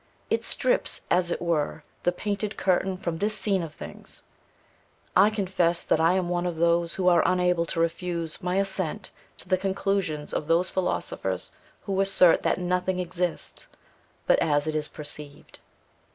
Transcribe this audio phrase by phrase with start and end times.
[0.31, 4.23] It strips, as it were, the painted curtain from this scene of things.
[5.15, 9.11] I confess that I am one of those who are unable to refuse my assent
[9.37, 11.51] to the conclusions of those philosophers
[11.83, 13.67] who assert that nothing exists
[14.25, 15.59] but as it is perceived.